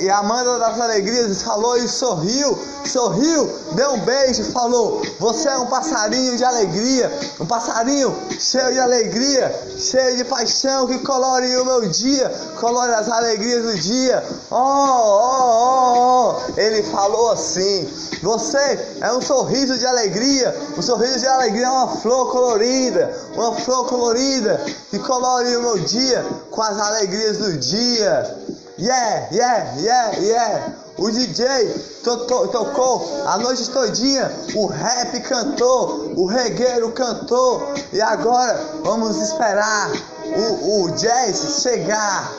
[0.00, 2.58] E, a Amanda das Alegrias falou e sorriu.
[2.84, 7.12] Sorriu, deu um beijo, falou: Você é um passarinho de alegria.
[7.38, 12.28] Um passarinho cheio de alegria, cheio de paixão que colore o meu dia,
[12.60, 14.22] colore as alegrias do dia.
[14.50, 16.60] Oh, oh, oh, oh.
[16.60, 17.88] Ele falou assim.
[18.22, 20.54] Você é um sorriso de alegria.
[20.78, 23.12] Um sorriso de alegria é uma flor colorida.
[23.34, 28.38] Uma flor colorida que colore o meu dia com as alegrias do dia.
[28.78, 30.81] Yeah, yeah, yeah, yeah.
[30.98, 31.68] O DJ
[32.04, 39.16] to to tocou a noite todinha, o rap cantou, o regueiro cantou e agora vamos
[39.16, 39.90] esperar
[40.36, 42.30] o, o jazz chegar.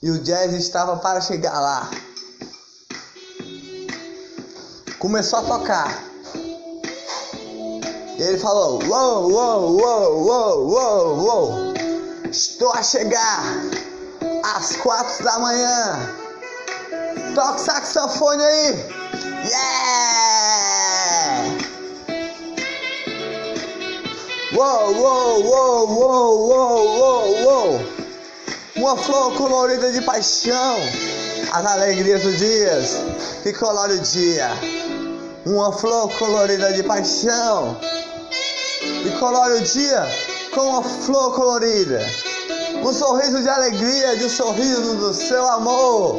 [0.00, 1.90] E o jazz estava para chegar lá.
[4.98, 6.04] começou a tocar.
[6.34, 11.74] E ele falou: uou, uou, uou, uou, uou.
[12.30, 13.42] Estou a chegar
[14.56, 16.27] às quatro da manhã.
[17.34, 18.84] Toca saxofone aí.
[19.44, 20.38] Yeah!
[24.54, 27.80] Uou, uou, uou, uou, uou, uou, uou.
[28.76, 30.76] Uma flor colorida de paixão.
[31.52, 32.78] As alegrias do dia
[33.42, 34.50] que colore o dia.
[35.46, 37.78] Uma flor colorida de paixão
[39.04, 40.06] e colore o dia
[40.54, 42.00] com uma flor colorida.
[42.82, 46.16] Um sorriso de alegria, de um sorriso do seu amor.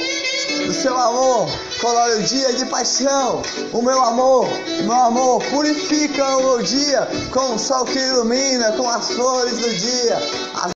[0.65, 1.49] Do seu amor,
[1.81, 3.41] colore o dia de paixão.
[3.73, 4.47] O meu amor,
[4.83, 9.69] meu amor purifica o meu dia com o sol que ilumina, com as flores do
[9.69, 10.17] dia,
[10.55, 10.71] as,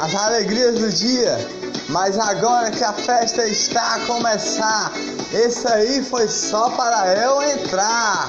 [0.00, 1.38] as alegrias do dia.
[1.88, 4.92] Mas agora que a festa está a começar,
[5.32, 8.28] esse aí foi só para eu entrar.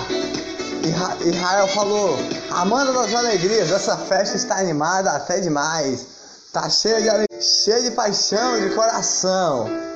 [1.26, 2.18] Israel falou:
[2.50, 6.08] Amanda das alegrias, essa festa está animada até demais.
[6.52, 9.91] Tá cheia de cheia de paixão, de coração.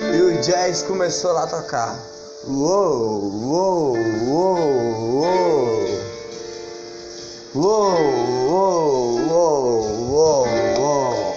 [0.00, 1.98] E o jazz começou lá a tocar.
[2.46, 4.58] Uou, uou, uou,
[5.14, 5.88] uou.
[7.54, 7.98] Uou,
[8.48, 10.46] uou, uou, uou,
[10.78, 11.36] uou.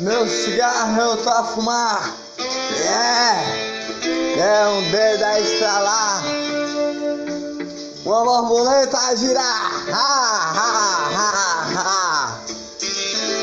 [0.00, 2.14] Meu cigarro eu tô a fumar.
[2.38, 3.62] Yeah!
[4.38, 6.24] É um dedo a estralar,
[8.04, 12.21] uma borboleta a girar, ha, ha, ha, ha.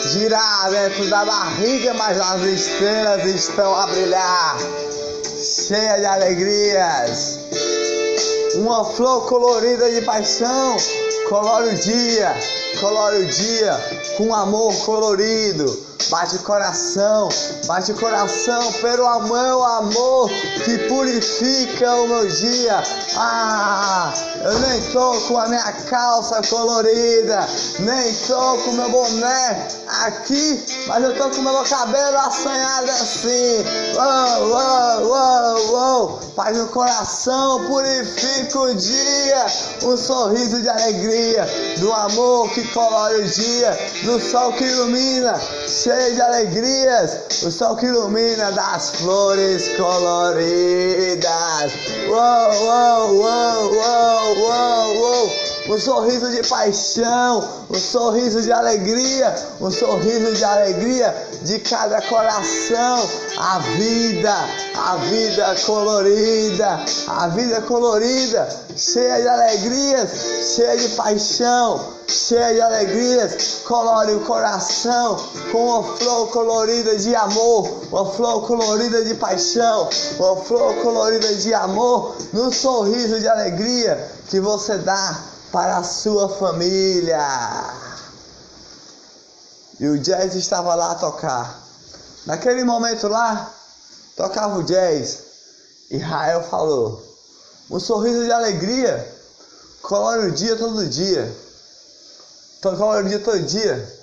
[0.10, 4.58] Girar dentro da barriga, mas as estrelas estão a brilhar,
[5.38, 7.40] cheia de alegrias.
[8.56, 10.78] Uma flor colorida de paixão,
[11.30, 12.36] colore o dia,
[12.80, 13.80] colore o dia
[14.18, 17.30] com amor colorido Bate o coração,
[17.68, 20.30] bate o coração pelo meu amor
[20.64, 22.82] que purifica o meu dia.
[23.16, 27.46] Ah, eu nem tô com a minha calça colorida,
[27.80, 29.68] nem tô com meu boné
[30.06, 33.66] aqui, mas eu tô com meu cabelo assanhado assim.
[33.96, 36.20] Uou, uou, uou, uou.
[36.36, 39.46] Paz no coração, purifica o dia.
[39.84, 41.46] Um sorriso de alegria,
[41.80, 45.40] do amor que colore o dia, do sol que ilumina,
[45.90, 51.24] cheio de alegrias, o sol que ilumina das flores coloridas.
[52.08, 59.70] Uou, uou, uou, uou, uou, uou um sorriso de paixão, um sorriso de alegria, um
[59.70, 63.10] sorriso de alegria de cada coração.
[63.38, 64.36] A vida,
[64.76, 70.10] a vida colorida, a vida colorida, cheia de alegrias,
[70.56, 75.18] cheia de paixão, cheia de alegrias, colore o coração
[75.52, 81.54] com uma flor colorida de amor, uma flor colorida de paixão, uma flor colorida de
[81.54, 85.20] amor, no sorriso de alegria que você dá
[85.52, 87.20] para a sua família.
[89.80, 91.64] E o jazz estava lá a tocar.
[92.26, 93.52] Naquele momento lá,
[94.16, 95.20] tocava o jazz.
[95.90, 96.00] E
[96.50, 97.02] falou:
[97.72, 99.16] Um sorriso de alegria
[99.82, 101.36] colore o dia todo dia.
[102.62, 104.00] Colore o dia todo dia.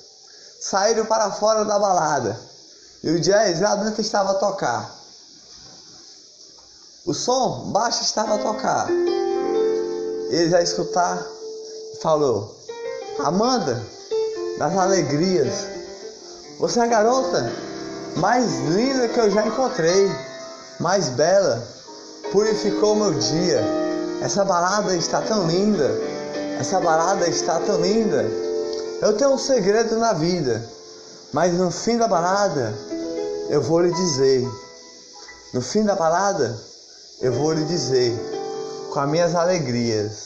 [0.60, 2.40] Saíram para fora da balada.
[3.02, 4.96] E o jazz lá dentro estava a tocar.
[7.04, 8.88] O som baixo estava a tocar.
[10.30, 11.35] Eles a escutar
[12.00, 12.56] falou:
[13.18, 13.82] Amanda,
[14.58, 15.66] das alegrias,
[16.58, 17.52] você é a garota
[18.16, 20.10] mais linda que eu já encontrei,
[20.80, 21.62] mais bela,
[22.32, 23.60] purificou meu dia.
[24.22, 25.90] Essa balada está tão linda,
[26.58, 28.24] essa balada está tão linda.
[29.02, 30.66] Eu tenho um segredo na vida,
[31.32, 32.74] mas no fim da balada
[33.50, 34.48] eu vou lhe dizer.
[35.52, 36.58] No fim da balada
[37.20, 38.18] eu vou lhe dizer
[38.92, 40.25] com as minhas alegrias.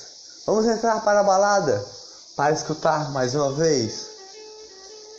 [0.51, 1.87] Vamos entrar para a balada
[2.35, 4.09] para escutar mais uma vez.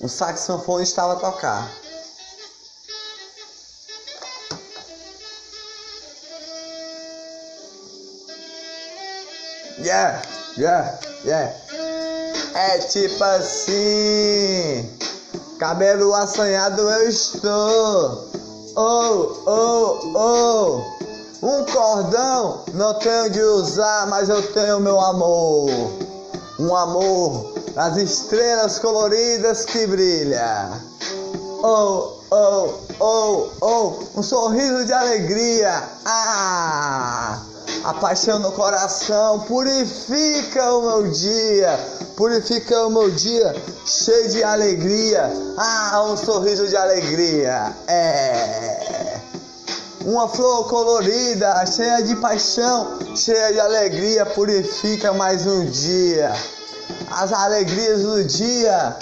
[0.01, 1.71] Um saxofone estava a tocar.
[9.77, 10.21] Yeah,
[10.57, 11.55] yeah, yeah.
[12.53, 14.97] É tipo assim.
[15.57, 18.29] Cabelo assanhado eu estou.
[18.75, 21.10] Oh, oh, oh.
[21.41, 25.71] Um cordão não tenho de usar, mas eu tenho meu amor.
[26.59, 30.69] Um amor das estrelas coloridas que brilha.
[31.63, 35.83] Oh, oh, oh, oh, um sorriso de alegria.
[36.05, 37.39] Ah!
[37.85, 41.79] A paixão no coração purifica o meu dia,
[42.15, 43.55] purifica o meu dia
[43.87, 45.31] cheio de alegria.
[45.57, 47.75] Ah, um sorriso de alegria.
[47.87, 48.80] É.
[50.05, 56.33] Uma flor colorida, cheia de paixão, cheia de alegria, purifica mais um dia.
[57.11, 58.97] As alegrias do dia!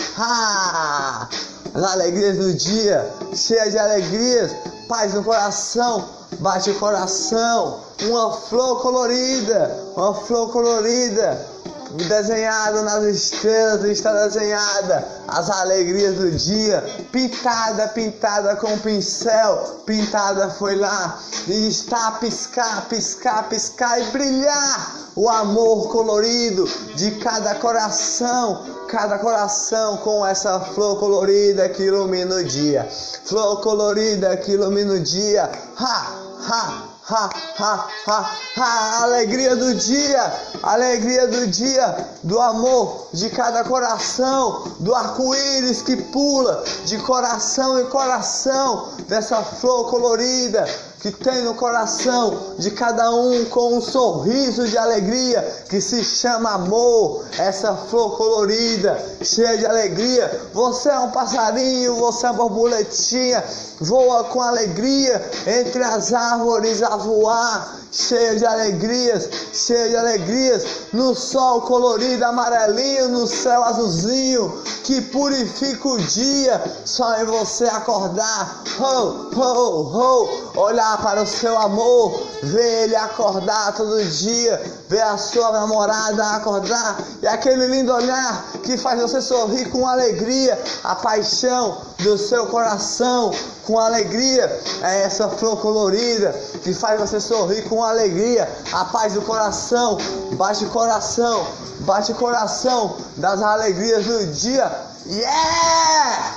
[1.73, 4.51] As alegrias do dia, cheia de alegrias,
[4.89, 7.79] paz no coração, bate o coração.
[8.03, 11.47] Uma flor colorida, uma flor colorida,
[11.91, 20.75] desenhado nas estrelas, está desenhada as alegrias do dia, pintada, pintada com pincel, pintada foi
[20.75, 21.19] lá.
[21.47, 26.65] E está a piscar, piscar, piscar e brilhar o amor colorido
[26.95, 32.87] de cada coração, cada coração com essa flor colorida que ilumina o dia,
[33.25, 36.07] flor colorida que ilumina o dia, ha,
[36.47, 43.63] ha, ha, ha, ha, ha, alegria do dia, alegria do dia, do amor de cada
[43.63, 50.67] coração, do arco-íris que pula de coração em coração, dessa flor colorida
[51.01, 56.51] que tem no coração de cada um com um sorriso de alegria que se chama
[56.51, 60.49] amor, essa flor colorida, cheia de alegria.
[60.53, 63.43] Você é um passarinho, você é uma borboletinha,
[63.79, 70.63] voa com alegria entre as árvores a voar, cheia de alegrias, cheia de alegrias,
[70.93, 78.63] no sol colorido amarelinho, no céu azulzinho, que purifica o dia, só em você acordar,
[78.79, 85.17] ho, ho, ho, olhar para o seu amor, ver ele acordar todo dia, ver a
[85.17, 91.77] sua namorada acordar, e aquele lindo olhar que faz você sorrir com alegria, a paixão
[91.99, 93.31] do seu coração,
[93.69, 94.45] com alegria,
[94.81, 99.95] é essa flor colorida que faz você sorrir com alegria, a paz do coração,
[100.33, 101.45] bate coração,
[101.81, 104.71] bate coração das alegrias do dia,
[105.05, 106.35] yeah!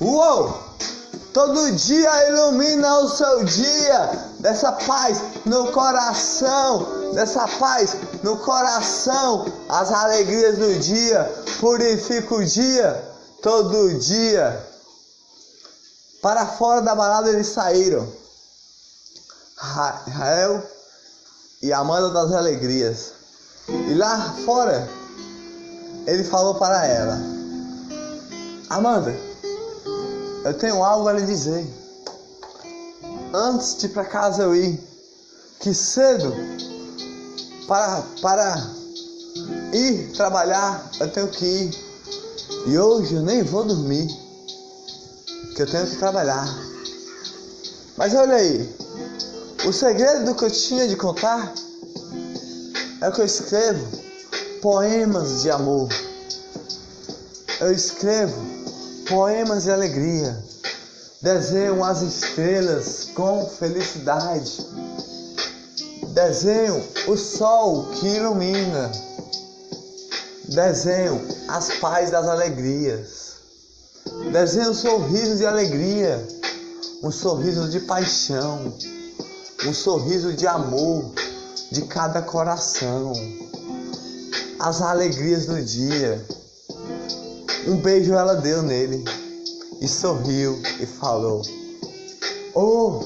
[0.00, 0.58] Uou!
[1.32, 7.94] Todo dia ilumina o seu dia, dessa paz no coração, dessa paz
[8.24, 13.04] no coração, as alegrias do dia, purifica o dia,
[13.40, 14.68] todo dia.
[16.22, 18.06] Para fora da balada eles saíram.
[19.56, 20.62] Rael
[21.62, 23.12] e Amanda das Alegrias.
[23.68, 24.88] E lá fora,
[26.06, 27.18] ele falou para ela:
[28.68, 29.14] Amanda,
[30.44, 31.66] eu tenho algo a lhe dizer.
[33.32, 34.82] Antes de para casa eu ir,
[35.60, 36.34] que cedo,
[37.68, 38.70] para, para
[39.72, 41.90] ir trabalhar, eu tenho que ir.
[42.66, 44.08] E hoje eu nem vou dormir,
[45.54, 46.46] que eu tenho que trabalhar.
[47.96, 48.76] Mas olha aí,
[49.66, 51.52] o segredo do que eu tinha de contar
[53.02, 53.86] é que eu escrevo
[54.62, 55.88] poemas de amor.
[57.60, 58.40] Eu escrevo
[59.08, 60.42] poemas de alegria.
[61.20, 64.66] Desenho as estrelas com felicidade.
[66.14, 68.90] Desenho o sol que ilumina.
[70.48, 73.29] Desenho as paz das alegrias.
[74.28, 76.24] Desenho um sorriso de alegria,
[77.02, 78.72] um sorriso de paixão,
[79.66, 81.10] um sorriso de amor
[81.72, 83.12] de cada coração.
[84.58, 86.24] As alegrias do dia.
[87.66, 89.02] Um beijo ela deu nele
[89.80, 91.42] e sorriu e falou:
[92.54, 93.00] Oh,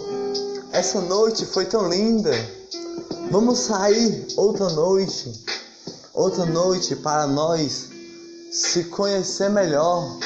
[0.72, 2.32] essa noite foi tão linda.
[3.30, 5.32] Vamos sair outra noite,
[6.12, 7.88] outra noite para nós
[8.50, 10.18] se conhecer melhor,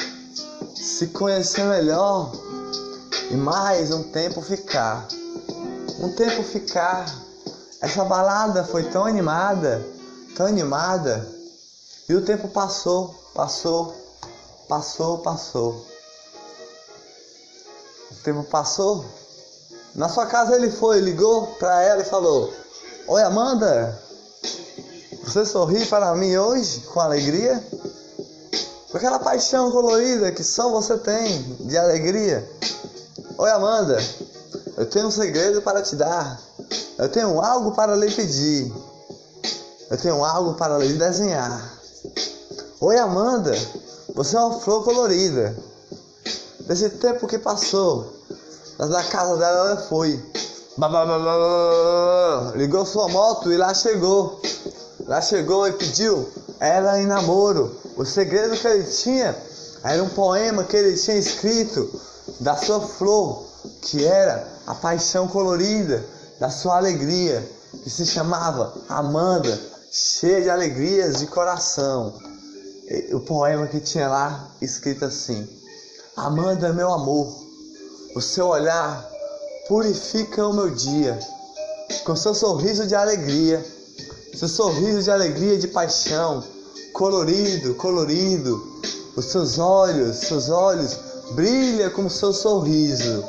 [0.79, 2.31] se conhecer melhor
[3.29, 5.05] e mais um tempo ficar.
[5.99, 7.13] Um tempo ficar.
[7.81, 9.85] Essa balada foi tão animada,
[10.35, 11.27] tão animada,
[12.07, 13.93] e o tempo passou, passou,
[14.69, 15.85] passou, passou.
[18.11, 19.05] O tempo passou.
[19.93, 22.53] Na sua casa ele foi, ligou para ela e falou:
[23.07, 24.01] Oi Amanda,
[25.23, 27.61] você sorri para mim hoje com alegria?
[28.91, 32.49] Com aquela paixão colorida que só você tem de alegria.
[33.37, 33.97] Oi Amanda,
[34.77, 36.41] eu tenho um segredo para te dar.
[36.97, 38.73] Eu tenho algo para lhe pedir.
[39.91, 41.71] Eu tenho algo para lhe desenhar.
[42.81, 43.53] Oi Amanda,
[44.15, 45.55] você é uma flor colorida.
[46.61, 48.11] Desse tempo que passou,
[48.79, 50.19] da casa dela ela foi.
[52.55, 54.41] Ligou sua moto e lá chegou.
[55.05, 56.27] Lá chegou e pediu
[56.59, 57.77] ela em namoro.
[57.99, 59.35] O segredo que ele tinha
[59.83, 61.99] era um poema que ele tinha escrito
[62.39, 63.45] da sua flor,
[63.81, 66.01] que era a paixão colorida
[66.39, 67.45] da sua alegria,
[67.83, 69.59] que se chamava Amanda,
[69.91, 72.17] cheia de alegrias de coração.
[73.11, 75.45] O poema que tinha lá escrito assim:
[76.15, 77.27] Amanda, meu amor,
[78.15, 79.11] o seu olhar
[79.67, 81.19] purifica o meu dia
[82.05, 83.61] com seu sorriso de alegria,
[84.33, 86.41] seu sorriso de alegria e de paixão,
[86.93, 88.67] colorido, colorido.
[89.15, 90.95] Os seus olhos, seus olhos
[91.31, 93.23] brilha como seu sorriso,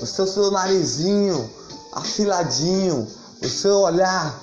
[0.00, 1.48] o seu, seu narizinho
[1.92, 3.06] afiladinho,
[3.42, 4.38] o seu olhar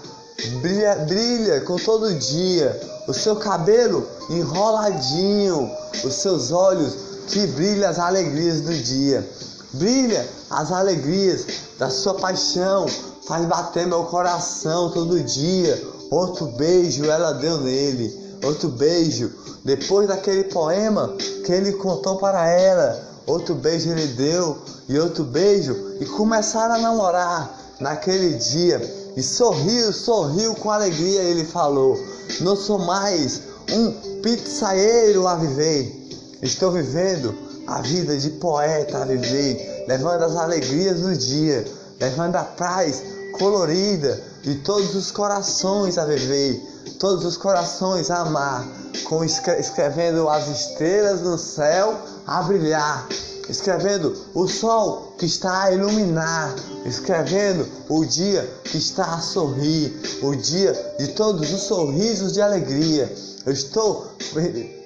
[0.62, 5.70] brilha, brilha com todo dia, o seu cabelo enroladinho,
[6.04, 6.94] os seus olhos
[7.28, 9.28] que brilham as alegrias do dia,
[9.74, 11.46] brilha as alegrias
[11.78, 12.88] da sua paixão,
[13.28, 15.94] faz bater meu coração todo dia.
[16.10, 19.32] Outro beijo ela deu nele, outro beijo.
[19.64, 21.16] Depois daquele poema
[21.46, 26.80] que ele contou para ela, outro beijo ele deu e outro beijo e começaram a
[26.80, 28.82] namorar naquele dia.
[29.16, 31.98] E sorriu, sorriu com alegria, ele falou:
[32.42, 33.42] Não sou mais
[33.72, 33.92] um
[34.22, 36.10] pizzaeiro a viver,
[36.42, 37.34] estou vivendo
[37.68, 41.64] a vida de poeta a viver, levando as alegrias do dia,
[42.00, 43.04] levando a paz
[43.38, 46.62] colorida de todos os corações a viver,
[47.04, 48.66] todos os corações a amar,
[49.04, 53.10] com escrevendo as estrelas no céu a brilhar,
[53.50, 60.34] escrevendo o sol que está a iluminar, escrevendo o dia que está a sorrir, o
[60.34, 63.14] dia de todos os sorrisos de alegria.
[63.46, 64.08] Eu estou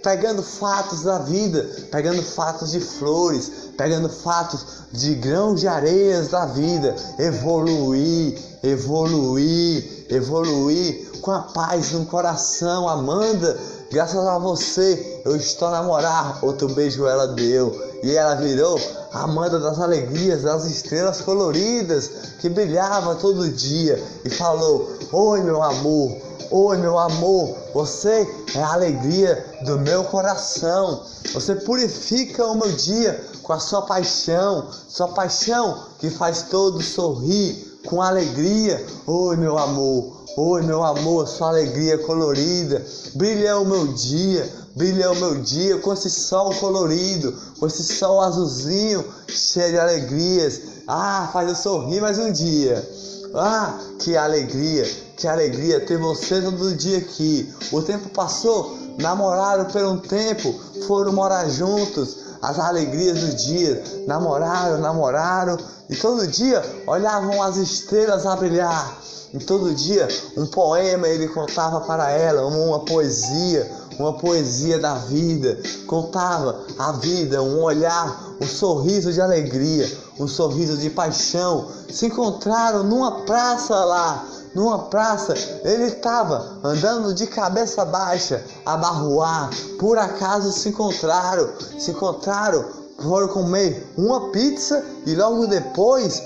[0.01, 6.47] pegando fatos da vida, pegando fatos de flores, pegando fatos de grãos de areias da
[6.47, 13.57] vida, evoluir, evoluir, evoluir com a paz no coração, Amanda.
[13.91, 16.39] Graças a você, eu estou a namorar.
[16.43, 18.79] Outro beijo ela deu e ela virou
[19.11, 22.09] a Amanda das alegrias, das estrelas coloridas
[22.39, 26.17] que brilhava todo dia e falou: Oi, meu amor,
[26.51, 31.03] oi, meu amor, você é a alegria do meu coração.
[31.33, 37.79] Você purifica o meu dia com a sua paixão, sua paixão que faz todo sorrir
[37.85, 38.85] com alegria.
[39.05, 42.85] Oi, meu amor, oi, meu amor, sua alegria colorida.
[43.15, 48.21] Brilha o meu dia, brilha o meu dia com esse sol colorido, com esse sol
[48.21, 50.61] azulzinho, cheio de alegrias.
[50.87, 52.87] Ah, faz eu sorrir mais um dia.
[53.33, 54.85] Ah, que alegria,
[55.17, 57.51] que alegria ter você todo dia aqui.
[57.71, 60.53] O tempo passou, namoraram por um tempo,
[60.85, 63.83] foram morar juntos as alegrias do dia.
[64.07, 65.57] Namoraram, namoraram
[65.89, 68.97] e todo dia olhavam as estrelas a brilhar.
[69.33, 70.07] E todo dia
[70.37, 73.69] um poema ele contava para ela, uma poesia,
[73.99, 75.59] uma poesia da vida.
[75.85, 81.67] Contava a vida, um olhar, um sorriso de alegria, um sorriso de paixão.
[81.89, 84.25] Se encontraram numa praça lá
[84.57, 89.51] numa praça, ele estava andando de cabeça baixa, a barroar.
[89.79, 91.47] Por acaso se encontraram,
[91.77, 92.65] se encontraram,
[92.99, 96.23] foram comer uma pizza e logo depois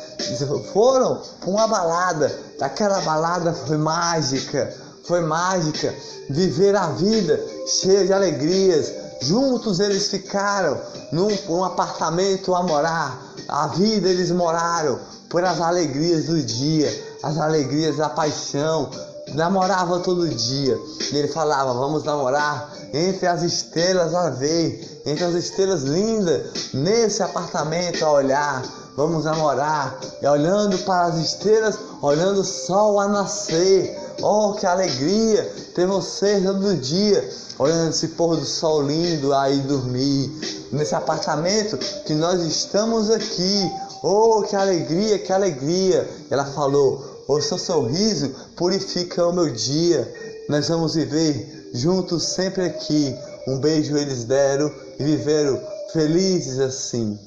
[0.71, 2.33] foram para uma balada.
[2.61, 4.73] Aquela balada foi mágica,
[5.03, 5.93] foi mágica.
[6.29, 8.93] Viver a vida cheia de alegrias.
[9.23, 10.79] Juntos eles ficaram
[11.11, 13.21] num, num apartamento a morar.
[13.49, 14.97] A vida eles moraram
[15.29, 18.89] por as alegrias do dia as alegrias da paixão.
[19.33, 20.77] Namorava todo dia.
[21.11, 27.23] E ele falava: Vamos namorar entre as estrelas a ver, entre as estrelas lindas, nesse
[27.23, 28.63] apartamento a olhar.
[28.95, 29.97] Vamos namorar.
[30.21, 33.97] E olhando para as estrelas, olhando o sol a nascer.
[34.21, 35.43] Oh, que alegria
[35.73, 40.67] ter você todo dia, olhando esse pôr do sol lindo aí dormir.
[40.71, 43.71] Nesse apartamento que nós estamos aqui.
[44.03, 46.09] Oh, que alegria, que alegria.
[46.29, 50.11] Ela falou: o seu sorriso purifica o meu dia.
[50.49, 53.15] Nós vamos viver juntos sempre aqui.
[53.47, 55.59] Um beijo eles deram e viveram
[55.93, 57.17] felizes assim.